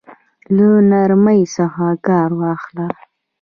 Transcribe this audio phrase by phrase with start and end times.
[0.55, 2.87] له نرمۍ څخه كار واخله!